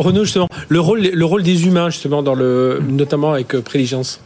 Renaud, 0.00 0.24
justement, 0.24 0.48
le 0.68 0.80
rôle, 0.80 1.00
le 1.00 1.24
rôle 1.24 1.42
des 1.42 1.66
humains, 1.66 1.90
justement, 1.90 2.22
dans 2.22 2.34
le, 2.34 2.80
notamment 2.88 3.32
avec 3.32 3.54
euh, 3.54 3.60
Préligence 3.60 4.20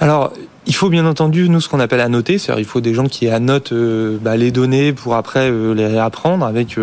Alors, 0.00 0.32
il 0.66 0.74
faut 0.74 0.88
bien 0.88 1.06
entendu, 1.06 1.48
nous, 1.48 1.60
ce 1.60 1.68
qu'on 1.68 1.80
appelle 1.80 2.00
annoter, 2.00 2.38
c'est-à-dire 2.38 2.60
il 2.60 2.66
faut 2.66 2.80
des 2.80 2.92
gens 2.92 3.06
qui 3.06 3.28
annotent 3.28 3.72
euh, 3.72 4.18
bah, 4.20 4.36
les 4.36 4.50
données 4.50 4.92
pour 4.92 5.14
après 5.14 5.50
euh, 5.50 5.74
les 5.74 5.86
réapprendre 5.86 6.44
avec 6.44 6.76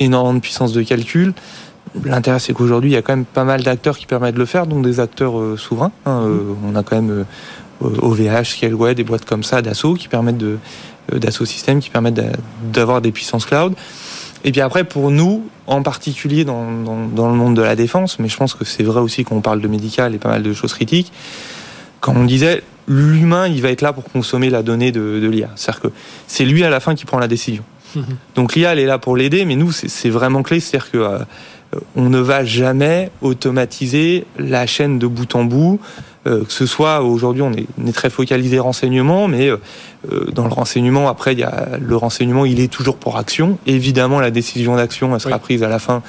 énormément 0.00 0.34
de 0.34 0.40
puissance 0.40 0.72
de 0.72 0.82
calcul. 0.82 1.34
L'intérêt, 2.04 2.38
c'est 2.38 2.54
qu'aujourd'hui, 2.54 2.90
il 2.90 2.94
y 2.94 2.96
a 2.96 3.02
quand 3.02 3.14
même 3.14 3.26
pas 3.26 3.44
mal 3.44 3.62
d'acteurs 3.62 3.98
qui 3.98 4.06
permettent 4.06 4.34
de 4.34 4.40
le 4.40 4.46
faire, 4.46 4.66
donc 4.66 4.82
des 4.82 4.98
acteurs 4.98 5.34
souverains. 5.56 5.92
Hein, 6.06 6.28
on 6.66 6.74
a 6.74 6.82
quand 6.82 6.96
même 6.96 7.24
OVH, 7.80 8.44
Scaleway, 8.44 8.96
des 8.96 9.04
boîtes 9.04 9.24
comme 9.24 9.44
ça, 9.44 9.62
d'assaut, 9.62 9.94
qui 9.94 10.08
permettent 10.08 10.38
de, 10.38 10.58
d'assaut 11.12 11.44
système, 11.44 11.78
qui 11.78 11.90
permettent 11.90 12.20
d'avoir 12.72 13.00
des 13.00 13.12
puissances 13.12 13.46
cloud. 13.46 13.74
Et 14.44 14.52
puis 14.52 14.60
après, 14.60 14.84
pour 14.84 15.10
nous, 15.10 15.48
en 15.66 15.82
particulier 15.82 16.44
dans, 16.44 16.70
dans, 16.70 17.28
le 17.28 17.34
monde 17.34 17.56
de 17.56 17.62
la 17.62 17.76
défense, 17.76 18.18
mais 18.18 18.28
je 18.28 18.36
pense 18.36 18.54
que 18.54 18.64
c'est 18.64 18.82
vrai 18.82 19.00
aussi 19.00 19.24
quand 19.24 19.36
on 19.36 19.40
parle 19.40 19.60
de 19.60 19.68
médical 19.68 20.14
et 20.14 20.18
pas 20.18 20.28
mal 20.28 20.42
de 20.42 20.52
choses 20.52 20.74
critiques, 20.74 21.12
quand 22.00 22.14
on 22.14 22.24
disait 22.24 22.62
l'humain, 22.86 23.48
il 23.48 23.62
va 23.62 23.70
être 23.70 23.80
là 23.80 23.94
pour 23.94 24.04
consommer 24.04 24.50
la 24.50 24.62
donnée 24.62 24.92
de, 24.92 25.18
de 25.20 25.28
l'IA. 25.28 25.48
C'est-à-dire 25.56 25.80
que 25.80 25.88
c'est 26.26 26.44
lui 26.44 26.62
à 26.64 26.70
la 26.70 26.80
fin 26.80 26.94
qui 26.94 27.06
prend 27.06 27.18
la 27.18 27.28
décision. 27.28 27.64
Mhm. 27.96 28.04
Donc 28.34 28.54
l'IA, 28.54 28.72
elle 28.72 28.80
est 28.80 28.86
là 28.86 28.98
pour 28.98 29.16
l'aider, 29.16 29.46
mais 29.46 29.56
nous, 29.56 29.72
c'est 29.72 30.10
vraiment 30.10 30.42
clé. 30.42 30.60
C'est-à-dire 30.60 30.90
que 30.90 30.98
euh, 30.98 31.18
on 31.96 32.10
ne 32.10 32.18
va 32.18 32.44
jamais 32.44 33.10
automatiser 33.22 34.26
la 34.38 34.66
chaîne 34.66 34.98
de 34.98 35.06
bout 35.06 35.34
en 35.34 35.44
bout. 35.44 35.80
Euh, 36.26 36.44
que 36.44 36.52
ce 36.52 36.64
soit 36.64 37.02
aujourd'hui, 37.02 37.42
on 37.42 37.52
est, 37.52 37.66
on 37.80 37.86
est, 37.86 37.92
très 37.92 38.08
focalisé 38.08 38.58
renseignement, 38.58 39.28
mais 39.28 39.48
euh, 39.48 39.58
euh, 40.10 40.24
dans 40.32 40.44
le 40.44 40.52
renseignement, 40.52 41.08
après, 41.08 41.34
il 41.34 41.40
y 41.40 41.42
a 41.42 41.78
le 41.78 41.96
renseignement, 41.96 42.46
il 42.46 42.60
est 42.60 42.72
toujours 42.72 42.96
pour 42.96 43.18
action. 43.18 43.58
Évidemment, 43.66 44.20
la 44.20 44.30
décision 44.30 44.76
d'action, 44.76 45.14
elle 45.14 45.20
sera 45.20 45.38
prise 45.38 45.62
à 45.62 45.68
la 45.68 45.78
fin 45.78 46.02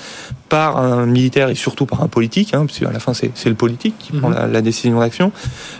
par 0.47 0.77
un 0.77 1.05
militaire 1.05 1.49
et 1.49 1.55
surtout 1.55 1.85
par 1.85 2.01
un 2.01 2.07
politique, 2.07 2.53
hein, 2.53 2.65
puisque 2.65 2.83
à 2.83 2.91
la 2.91 2.99
fin, 2.99 3.13
c'est 3.13 3.49
le 3.49 3.55
politique 3.55 3.95
qui 3.99 4.13
prend 4.13 4.29
mhm. 4.29 4.51
la, 4.51 4.61
décision 4.61 4.99
d'action. 4.99 5.31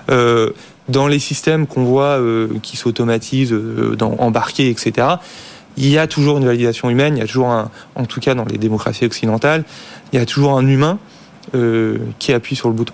dans 0.10 1.08
les 1.08 1.20
systèmes 1.20 1.66
qu'on 1.66 1.84
voit 1.84 2.20
qui 2.62 2.78
s'automatisent, 2.78 3.54
dans 3.98 4.16
embarqués, 4.20 4.70
etc 4.70 5.08
il 5.78 5.90
y 5.90 5.98
a 5.98 6.08
toujours 6.08 6.38
une 6.38 6.46
validation 6.46 6.90
humaine, 6.90 7.18
il 7.18 7.20
y 7.20 7.24
a 7.24 7.28
toujours 7.28 7.50
un, 7.50 7.70
en 7.96 8.06
tout 8.06 8.22
cas 8.22 8.34
dans 8.34 8.46
les 8.46 8.58
démocraties 8.58 9.06
occidentales, 9.06 9.66
il 10.14 10.20
y 10.20 10.22
a 10.22 10.26
toujours 10.26 10.58
un 10.58 10.66
humain 10.66 11.00
qui 12.18 12.32
appuie 12.32 12.56
sur 12.56 12.70
le 12.70 12.76
bouton. 12.76 12.94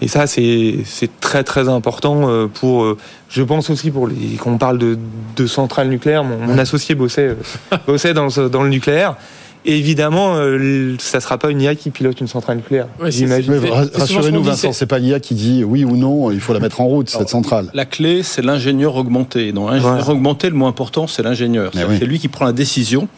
Et 0.00 0.08
ça, 0.08 0.26
c'est 0.26 0.84
très 1.20 1.42
très 1.44 1.68
important 1.68 2.28
euh, 2.28 2.46
pour, 2.46 2.84
euh, 2.84 2.96
je 3.28 3.42
pense 3.42 3.68
aussi 3.70 3.90
pour 3.90 4.06
les, 4.06 4.36
quand 4.38 4.52
on 4.52 4.58
parle 4.58 4.78
de, 4.78 4.98
de 5.36 5.46
centrales 5.46 5.88
nucléaires, 5.88 6.24
mon, 6.24 6.56
associé 6.58 6.94
bossait, 6.94 7.34
euh, 7.72 7.76
bossait 7.86 8.14
dans, 8.14 8.28
dans 8.48 8.62
le 8.62 8.68
nucléaire. 8.68 9.16
évidemment, 9.64 10.36
ça 10.98 11.18
ne 11.18 11.20
sera 11.20 11.36
pas 11.36 11.50
une 11.50 11.60
IA 11.60 11.74
qui 11.74 11.90
pilote 11.90 12.20
une 12.20 12.28
centrale 12.28 12.58
nucléaire. 12.58 12.86
Rassurez-nous, 13.00 14.42
Vincent, 14.42 14.72
c'est 14.72 14.86
pas 14.86 14.98
l'IA 14.98 15.18
qui 15.18 15.34
dit 15.34 15.64
oui 15.64 15.84
ou 15.84 15.96
non, 15.96 16.30
il 16.30 16.40
faut 16.40 16.52
la 16.52 16.60
mettre 16.60 16.80
en 16.80 16.86
route, 16.86 17.08
cette 17.08 17.28
centrale. 17.28 17.70
La 17.74 17.84
clé, 17.84 18.22
c'est 18.22 18.42
l'ingénieur 18.42 18.94
augmenté. 18.94 19.52
Dans 19.52 19.68
l'ingénieur 19.68 20.08
augmenté, 20.08 20.48
le 20.48 20.54
moins 20.54 20.68
important, 20.68 21.06
c'est 21.08 21.22
l'ingénieur. 21.22 21.72
C'est 21.74 22.06
lui 22.06 22.20
qui 22.20 22.28
prend 22.28 22.44
la 22.44 22.52
décision 22.52 23.08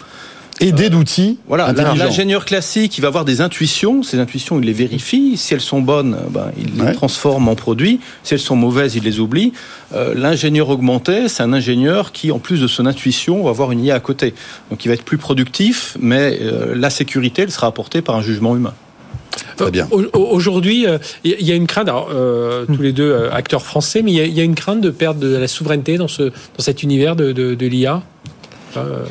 aider 0.61 0.91
d'outils. 0.91 1.39
Voilà, 1.49 1.73
l'ingénieur 1.73 2.45
classique, 2.45 2.97
il 2.99 3.01
va 3.01 3.09
avoir 3.09 3.25
des 3.25 3.41
intuitions. 3.41 4.03
Ces 4.03 4.19
intuitions, 4.19 4.61
il 4.61 4.67
les 4.67 4.73
vérifie. 4.73 5.37
Si 5.37 5.55
elles 5.55 5.61
sont 5.61 5.81
bonnes, 5.81 6.17
ben, 6.31 6.53
il 6.59 6.83
les 6.83 6.93
transforme 6.93 7.49
en 7.49 7.55
produits. 7.55 8.01
Si 8.23 8.35
elles 8.35 8.41
sont 8.41 8.57
mauvaises, 8.57 8.95
il 8.95 9.05
les 9.05 9.19
oublie. 9.19 9.53
Euh, 9.95 10.15
l'ingénieur 10.15 10.69
augmenté, 10.69 11.29
c'est 11.29 11.43
un 11.43 11.53
ingénieur 11.53 12.13
qui, 12.13 12.31
en 12.31 12.39
plus 12.39 12.61
de 12.61 12.67
son 12.67 12.87
intuition, 12.87 13.43
va 13.43 13.51
avoir 13.51 13.73
une 13.73 13.83
IA 13.83 13.97
à 13.97 14.01
côté. 14.01 14.35
Donc, 14.71 14.85
il 14.85 14.89
va 14.89 14.95
être 14.95 15.05
plus 15.05 15.19
productif, 15.19 15.97
mais 15.99 16.39
euh, 16.41 16.75
la 16.77 16.91
sécurité, 16.91 17.43
elle 17.43 17.51
sera 17.51 17.67
apportée 17.67 18.03
par 18.03 18.17
un 18.17 18.23
jugement 18.23 18.55
humain. 18.55 18.75
Très 19.57 19.71
bien. 19.71 19.89
Aujourd'hui, 20.13 20.87
il 21.23 21.47
y 21.47 21.53
a 21.53 21.55
une 21.55 21.67
crainte, 21.67 21.89
tous 22.67 22.83
les 22.83 22.93
deux 22.93 23.29
acteurs 23.31 23.63
français, 23.63 24.03
mais 24.03 24.13
il 24.13 24.35
y, 24.35 24.41
a 24.41 24.43
une 24.43 24.55
crainte 24.55 24.81
de 24.81 24.91
perdre 24.91 25.21
de 25.21 25.37
la 25.37 25.49
souveraineté 25.49 25.99
dans, 25.99 26.09
ce, 26.09 26.25
dans 26.25 26.33
cet 26.59 26.83
univers 26.83 27.15
de, 27.15 27.33
de 27.33 27.67
l'IA 27.67 28.03
euh, 28.77 29.07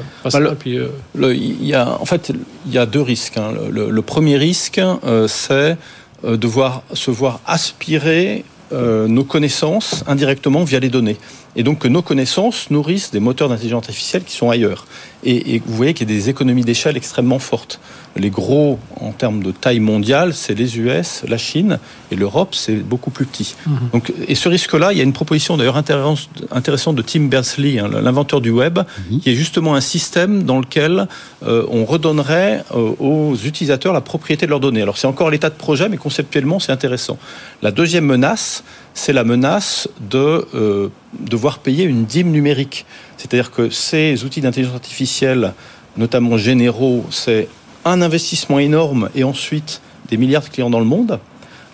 il 1.16 1.66
y 1.66 1.74
a, 1.74 2.00
en 2.00 2.06
fait, 2.06 2.32
il 2.66 2.74
y 2.74 2.78
a 2.78 2.86
deux 2.86 3.02
risques. 3.02 3.38
Hein. 3.38 3.54
Le, 3.72 4.02
premier 4.02 4.38
risque, 4.38 4.80
euh, 4.80 5.28
c'est 5.28 5.78
euh, 6.24 6.38
de 6.38 6.48
voir, 6.48 6.84
se 6.94 7.12
voir 7.12 7.42
aspirer 7.46 8.44
nos 8.72 9.24
connaissances 9.24 10.04
indirectement 10.06 10.64
via 10.64 10.80
les 10.80 10.90
données. 10.90 11.18
Et 11.56 11.64
donc 11.64 11.80
que 11.80 11.88
nos 11.88 12.02
connaissances 12.02 12.70
nourrissent 12.70 13.12
des 13.12 13.20
moteurs 13.20 13.50
d'intelligence 13.50 13.86
artificielle 13.86 14.24
qui 14.24 14.36
sont 14.36 14.50
ailleurs. 14.50 14.86
Et, 15.24 15.62
vous 15.66 15.76
voyez 15.76 15.94
qu'il 15.94 16.10
y 16.10 16.14
a 16.14 16.16
des 16.16 16.30
économies 16.30 16.64
d'échelle 16.64 16.96
extrêmement 16.96 17.40
fortes. 17.40 17.82
Les 18.16 18.30
gros, 18.30 18.80
en 19.02 19.12
termes 19.12 19.44
de 19.44 19.52
taille 19.52 19.82
mondiale, 19.82 20.34
c'est 20.34 20.54
les 20.54 20.78
US, 20.80 21.24
la 21.28 21.38
Chine, 21.38 21.80
et 22.12 22.16
l'Europe, 22.16 22.56
c'est 22.56 22.76
beaucoup 22.76 23.12
plus 23.12 23.26
petit. 23.26 23.56
Mhm. 23.68 23.80
Donc, 23.92 24.14
et 24.28 24.36
ce 24.36 24.48
risque-là, 24.48 24.94
il 24.94 24.98
y 24.98 25.02
a 25.02 25.04
une 25.04 25.14
proposition 25.14 25.58
d'ailleurs 25.58 25.76
intéressante 25.76 26.96
de 26.96 27.02
Tim 27.02 27.26
Berners-Lee, 27.26 27.80
hein, 27.80 27.90
l'inventeur 28.02 28.40
du 28.40 28.50
web, 28.50 28.80
mhm. 28.80 29.20
qui 29.20 29.30
est 29.30 29.36
justement 29.36 29.76
un 29.76 29.82
système 29.82 30.44
dans 30.44 30.60
lequel 30.60 31.08
euh, 31.46 31.66
on 31.70 31.84
redonnerait 31.84 32.64
euh, 32.74 32.94
aux 33.00 33.36
utilisateurs 33.36 33.94
la 33.94 34.02
propriété 34.02 34.46
de 34.46 34.52
leurs 34.52 34.60
données. 34.62 34.82
Alors 34.82 34.98
c'est 34.98 35.08
encore 35.08 35.30
l'état 35.30 35.50
de 35.50 35.56
projet, 35.56 35.90
mais 35.90 35.98
conceptuellement, 35.98 36.60
c'est 36.60 36.72
intéressant. 36.72 37.18
La 37.62 37.72
deuxième 37.72 38.06
menace, 38.06 38.64
c'est 38.94 39.14
la 39.14 39.24
menace 39.24 39.90
de 40.10 40.46
euh, 40.54 40.90
devoir 41.18 41.60
payer 41.60 41.86
une 41.86 42.06
dîme 42.06 42.32
numérique. 42.32 42.86
C'est-à-dire 43.18 43.52
que 43.52 43.70
ces 43.70 44.24
outils 44.24 44.42
d'intelligence 44.42 44.76
artificielle, 44.76 45.54
notamment 45.98 46.38
généraux, 46.38 47.06
c'est 47.10 47.48
un 47.86 48.02
investissement 48.02 48.60
énorme 48.60 49.10
et 49.16 49.24
ensuite 49.24 49.82
des 50.10 50.18
milliards 50.18 50.44
de 50.44 50.50
clients 50.50 50.70
dans 50.70 50.80
le 50.80 50.86
monde. 50.86 51.20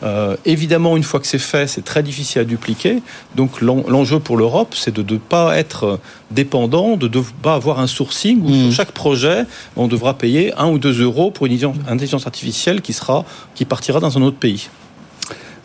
Euh, 0.03 0.35
évidemment, 0.45 0.97
une 0.97 1.03
fois 1.03 1.19
que 1.19 1.28
c'est 1.28 1.40
fait, 1.40 1.68
c'est 1.68 1.84
très 1.84 2.03
difficile 2.03 2.41
à 2.41 2.44
dupliquer. 2.44 3.01
Donc 3.35 3.62
l'enjeu 3.62 4.19
pour 4.19 4.38
l'Europe, 4.38 4.75
c'est 4.75 4.94
de 4.94 5.13
ne 5.13 5.18
pas 5.18 5.57
être 5.57 6.00
dépendant, 6.31 6.97
de 6.97 7.07
ne 7.07 7.24
pas 7.41 7.56
avoir 7.56 7.79
un 7.79 7.88
sourcing 7.88 8.41
où 8.44 8.50
sur 8.50 8.68
mmh. 8.68 8.72
chaque 8.72 8.91
projet, 8.91 9.45
on 9.75 9.88
devra 9.88 10.18
payer 10.18 10.53
un 10.57 10.68
ou 10.69 10.78
deux 10.78 11.01
euros 11.01 11.31
pour 11.31 11.45
une 11.45 11.57
intelligence 11.88 12.28
artificielle 12.28 12.81
qui, 12.81 12.94
sera, 12.94 13.25
qui 13.56 13.66
partira 13.66 14.00
dans 14.00 14.18
un 14.18 14.22
autre 14.22 14.38
pays. 14.38 14.69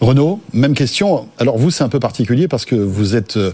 Renaud, 0.00 0.40
même 0.54 0.74
question. 0.74 1.28
Alors 1.38 1.58
vous, 1.58 1.70
c'est 1.70 1.84
un 1.84 1.88
peu 1.88 2.00
particulier 2.00 2.48
parce 2.48 2.64
que 2.64 2.74
vous 2.74 3.16
êtes 3.16 3.36
euh, 3.36 3.52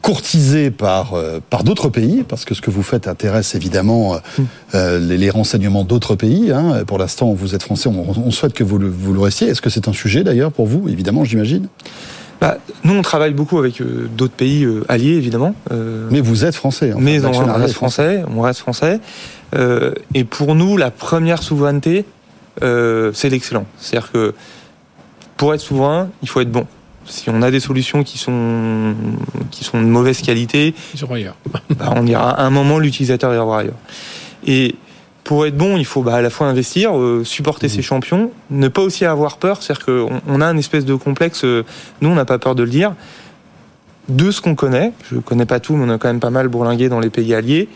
courtisé 0.00 0.70
par, 0.70 1.12
euh, 1.12 1.40
par 1.50 1.62
d'autres 1.62 1.90
pays, 1.90 2.24
parce 2.26 2.46
que 2.46 2.54
ce 2.54 2.62
que 2.62 2.70
vous 2.70 2.82
faites 2.82 3.06
intéresse 3.06 3.54
évidemment 3.54 4.16
euh, 4.74 4.98
mm. 4.98 5.12
les, 5.12 5.28
renseignements 5.28 5.84
d'autres 5.84 6.14
pays. 6.14 6.52
Hein. 6.52 6.84
Pour 6.86 6.96
l'instant, 6.96 7.34
vous 7.34 7.54
êtes 7.54 7.62
français, 7.62 7.90
on, 7.90 8.30
souhaite 8.30 8.54
que 8.54 8.64
vous 8.64 8.78
le, 8.78 8.88
vous 8.88 9.12
le 9.12 9.20
restiez. 9.20 9.48
Est-ce 9.48 9.60
que 9.60 9.68
c'est 9.68 9.86
un 9.86 9.92
sujet 9.92 10.24
d'ailleurs 10.24 10.52
pour 10.52 10.66
vous, 10.66 10.88
évidemment, 10.88 11.24
j'imagine? 11.24 11.68
Bah, 12.40 12.56
nous, 12.82 12.94
on 12.94 13.02
travaille 13.02 13.32
beaucoup 13.32 13.58
avec 13.58 13.80
d'autres 14.16 14.34
pays 14.34 14.66
alliés, 14.88 15.16
évidemment. 15.16 15.54
mais 16.10 16.20
vous 16.20 16.46
êtes 16.46 16.54
français. 16.54 16.94
mais 16.98 17.22
on 17.24 17.30
reste 17.30 17.74
français, 17.74 18.24
on 18.34 18.40
reste 18.40 18.60
français. 18.60 19.00
et 20.14 20.24
pour 20.24 20.54
nous, 20.54 20.78
la 20.78 20.90
première 20.90 21.42
souveraineté, 21.42 22.06
c'est 22.60 23.28
l'excellent. 23.28 23.66
C'est-à-dire 23.78 24.10
que 24.10 24.34
pour 25.36 25.54
être 25.54 25.60
souverain, 25.60 26.08
il 26.22 26.28
faut 26.28 26.40
être 26.40 26.50
bon. 26.50 26.66
Si 27.06 27.28
on 27.28 27.42
a 27.42 27.50
des 27.50 27.60
solutions 27.60 28.02
qui 28.02 28.16
sont, 28.16 28.94
qui 29.50 29.64
sont 29.64 29.80
de 29.80 29.86
mauvaise 29.86 30.22
qualité, 30.22 30.74
bah, 31.76 31.92
on 31.96 32.06
ira 32.06 32.30
à 32.30 32.44
un 32.44 32.50
moment, 32.50 32.78
l'utilisateur 32.78 33.34
ira 33.34 33.44
voir 33.44 33.58
ailleurs. 33.58 33.74
Et 34.46 34.74
pour 35.22 35.46
être 35.46 35.56
bon, 35.56 35.76
il 35.76 35.84
faut 35.84 36.02
bah, 36.02 36.16
à 36.16 36.22
la 36.22 36.30
fois 36.30 36.46
investir, 36.46 36.96
euh, 36.96 37.24
supporter 37.24 37.68
ses 37.68 37.80
mmh. 37.80 37.82
champions, 37.82 38.30
ne 38.50 38.68
pas 38.68 38.82
aussi 38.82 39.04
avoir 39.04 39.36
peur. 39.36 39.62
C'est-à-dire 39.62 39.84
qu'on 39.84 40.22
on 40.26 40.40
a 40.40 40.46
un 40.46 40.56
espèce 40.56 40.84
de 40.84 40.94
complexe, 40.94 41.44
euh, 41.44 41.64
nous 42.00 42.08
on 42.08 42.14
n'a 42.14 42.24
pas 42.24 42.38
peur 42.38 42.54
de 42.54 42.62
le 42.62 42.70
dire, 42.70 42.94
de 44.08 44.30
ce 44.30 44.40
qu'on 44.40 44.54
connaît. 44.54 44.92
Je 45.10 45.18
connais 45.18 45.46
pas 45.46 45.60
tout, 45.60 45.76
mais 45.76 45.84
on 45.84 45.94
a 45.94 45.98
quand 45.98 46.08
même 46.08 46.20
pas 46.20 46.30
mal 46.30 46.48
bourlingué 46.48 46.88
dans 46.88 47.00
les 47.00 47.10
pays 47.10 47.34
alliés 47.34 47.68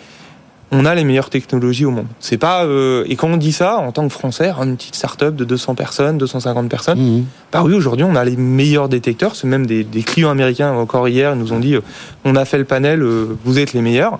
on 0.70 0.84
a 0.84 0.94
les 0.94 1.04
meilleures 1.04 1.30
technologies 1.30 1.84
au 1.84 1.90
monde. 1.90 2.06
C'est 2.20 2.36
pas 2.36 2.64
euh, 2.64 3.04
et 3.08 3.16
quand 3.16 3.28
on 3.28 3.36
dit 3.36 3.52
ça 3.52 3.78
en 3.78 3.92
tant 3.92 4.06
que 4.06 4.12
Français, 4.12 4.50
une 4.50 4.76
petite 4.76 4.94
start-up 4.94 5.34
de 5.34 5.44
200 5.44 5.74
personnes, 5.74 6.18
250 6.18 6.68
personnes, 6.68 7.00
mmh. 7.00 7.24
bah 7.52 7.62
oui, 7.64 7.74
aujourd'hui 7.74 8.04
on 8.04 8.14
a 8.14 8.24
les 8.24 8.36
meilleurs 8.36 8.88
détecteurs. 8.88 9.34
C'est 9.34 9.46
même 9.46 9.66
des, 9.66 9.84
clients 10.02 10.30
américains 10.30 10.72
encore 10.72 11.08
hier 11.08 11.34
nous 11.36 11.52
ont 11.52 11.60
dit, 11.60 11.74
euh, 11.74 11.80
on 12.24 12.36
a 12.36 12.44
fait 12.44 12.58
le 12.58 12.64
panel, 12.64 13.02
euh, 13.02 13.36
vous 13.44 13.58
êtes 13.58 13.72
les 13.72 13.82
meilleurs. 13.82 14.18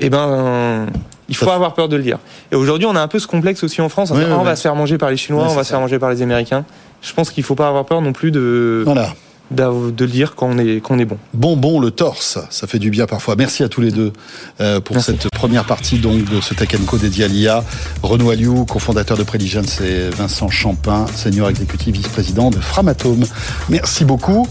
Eh 0.00 0.10
ben, 0.10 0.86
il 1.28 1.34
faut 1.34 1.50
avoir 1.50 1.74
peur 1.74 1.88
de 1.88 1.96
le 1.96 2.04
dire. 2.04 2.18
Et 2.52 2.54
aujourd'hui, 2.54 2.86
on 2.86 2.94
a 2.94 3.00
un 3.00 3.08
peu 3.08 3.18
ce 3.18 3.26
complexe 3.26 3.64
aussi 3.64 3.80
en 3.80 3.88
France. 3.88 4.12
on 4.12 4.42
va 4.44 4.54
se 4.54 4.62
faire 4.62 4.76
manger 4.76 4.96
par 4.96 5.10
les 5.10 5.16
Chinois, 5.16 5.46
on 5.48 5.54
va 5.54 5.64
se 5.64 5.70
faire 5.70 5.80
manger 5.80 5.98
par 5.98 6.10
les 6.10 6.22
Américains. 6.22 6.64
Je 7.02 7.12
pense 7.12 7.30
qu'il 7.30 7.42
faut 7.42 7.56
pas 7.56 7.68
avoir 7.68 7.84
peur 7.84 8.00
non 8.00 8.12
plus 8.12 8.30
de. 8.30 8.82
Voilà 8.84 9.08
de 9.50 10.04
le 10.04 10.10
dire 10.10 10.34
quand 10.34 10.48
on 10.48 10.58
est, 10.58 10.76
quand 10.80 10.94
on 10.96 10.98
est 10.98 11.04
bon. 11.04 11.18
Bon, 11.34 11.56
bon, 11.56 11.80
le 11.80 11.90
torse, 11.90 12.38
ça 12.50 12.66
fait 12.66 12.78
du 12.78 12.90
bien 12.90 13.06
parfois. 13.06 13.36
Merci 13.36 13.62
à 13.62 13.68
tous 13.68 13.80
les 13.80 13.90
deux 13.90 14.12
euh, 14.60 14.80
pour 14.80 15.00
cette 15.00 15.28
première 15.30 15.64
partie 15.64 15.98
donc 15.98 16.24
de 16.24 16.40
ce 16.40 16.54
Tech 16.54 16.68
Co 16.86 16.98
dédié 16.98 17.24
à 17.24 17.28
l'IA. 17.28 17.64
Renaud 18.02 18.30
Aliou, 18.30 18.64
cofondateur 18.64 19.16
de 19.16 19.22
Preligence, 19.22 19.80
et 19.80 20.10
Vincent 20.10 20.50
Champin, 20.50 21.06
senior 21.14 21.48
exécutif 21.48 21.94
vice-président 21.94 22.50
de 22.50 22.58
Framatome. 22.58 23.24
Merci 23.68 24.04
beaucoup. 24.04 24.48